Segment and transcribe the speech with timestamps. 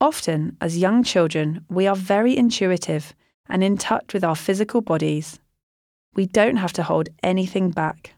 [0.00, 3.14] Often, as young children, we are very intuitive
[3.48, 5.38] and in touch with our physical bodies.
[6.14, 8.14] We don't have to hold anything back.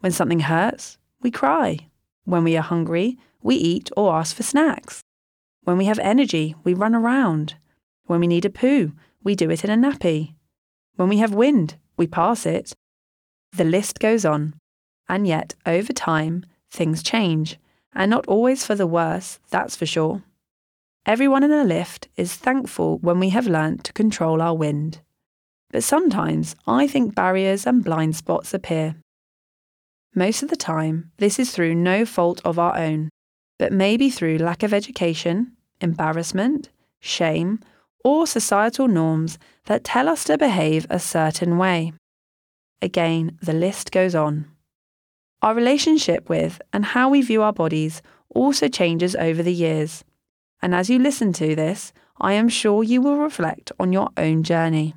[0.00, 1.88] When something hurts, we cry.
[2.24, 5.02] When we are hungry, we eat or ask for snacks.
[5.64, 7.54] When we have energy, we run around.
[8.04, 8.92] When we need a poo,
[9.24, 10.34] we do it in a nappy.
[10.96, 12.74] When we have wind, we pass it.
[13.56, 14.54] The list goes on.
[15.08, 17.58] And yet, over time, things change,
[17.94, 20.22] and not always for the worse, that's for sure.
[21.08, 25.00] Everyone in a lift is thankful when we have learnt to control our wind.
[25.70, 28.96] But sometimes I think barriers and blind spots appear.
[30.14, 33.08] Most of the time, this is through no fault of our own,
[33.58, 36.68] but maybe through lack of education, embarrassment,
[37.00, 37.60] shame,
[38.04, 41.94] or societal norms that tell us to behave a certain way.
[42.82, 44.44] Again, the list goes on.
[45.40, 50.04] Our relationship with and how we view our bodies also changes over the years.
[50.60, 54.42] And as you listen to this, I am sure you will reflect on your own
[54.42, 54.94] journey.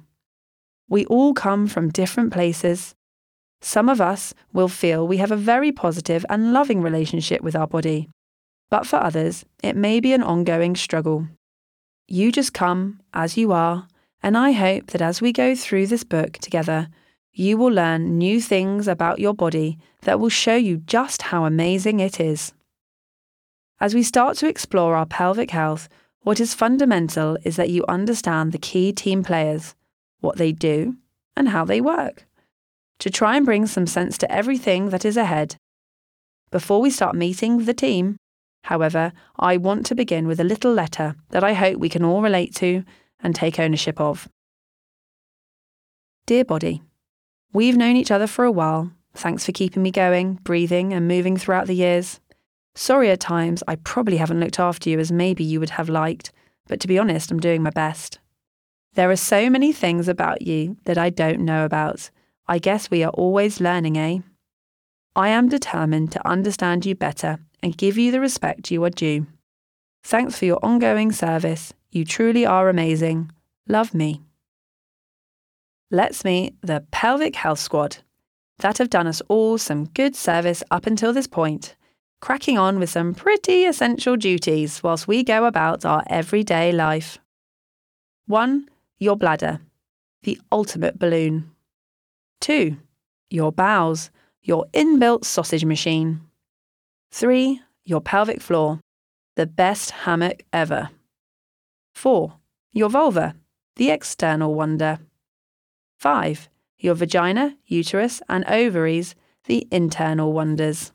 [0.90, 2.96] We all come from different places.
[3.62, 7.68] Some of us will feel we have a very positive and loving relationship with our
[7.68, 8.10] body,
[8.72, 11.28] but for others, it may be an ongoing struggle.
[12.08, 13.88] You just come as you are,
[14.24, 16.90] and I hope that as we go through this book together,
[17.34, 22.00] you will learn new things about your body that will show you just how amazing
[22.00, 22.54] it is.
[23.82, 25.90] As we start to explore our pelvic health,
[26.22, 29.74] what is fundamental is that you understand the key team players,
[30.20, 30.98] what they do,
[31.36, 32.28] and how they work,
[33.00, 35.56] to try and bring some sense to everything that is ahead.
[36.52, 38.18] Before we start meeting the team,
[38.66, 42.22] however, I want to begin with a little letter that I hope we can all
[42.22, 42.84] relate to
[43.20, 44.30] and take ownership of.
[46.28, 46.84] Dear Body,
[47.52, 48.92] We've known each other for a while.
[49.16, 52.20] Thanks for keeping me going, breathing, and moving throughout the years.
[52.76, 56.32] Sorry at times I probably haven't looked after you as maybe you would have liked,
[56.68, 58.20] but to be honest, I'm doing my best.
[58.94, 62.10] There are so many things about you that I don't know about.
[62.48, 64.20] I guess we are always learning, eh?
[65.16, 69.28] I am determined to understand you better and give you the respect you are due.
[70.04, 71.74] Thanks for your ongoing service.
[71.92, 73.32] You truly are amazing.
[73.68, 74.22] Love me.
[75.90, 77.98] Let's meet the Pelvic Health Squad
[78.60, 81.76] that have done us all some good service up until this point,
[82.22, 87.18] cracking on with some pretty essential duties whilst we go about our everyday life.
[88.28, 88.70] 1.
[89.00, 89.60] Your bladder,
[90.24, 91.52] the ultimate balloon.
[92.42, 92.78] 2.
[93.30, 94.12] Your bowels,
[94.44, 96.22] your inbuilt sausage machine.
[97.12, 97.60] 3.
[97.84, 98.80] Your pelvic floor,
[99.36, 100.90] the best hammock ever.
[101.96, 102.34] 4.
[102.74, 103.36] Your vulva,
[103.76, 105.00] the external wonder.
[106.00, 106.50] 5.
[106.78, 109.16] Your vagina, uterus, and ovaries,
[109.46, 110.92] the internal wonders.